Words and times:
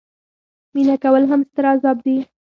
مینه 0.73 0.95
کول 1.03 1.23
هم 1.31 1.41
ستر 1.49 1.65
عذاب 1.73 1.97
دي. 2.05 2.17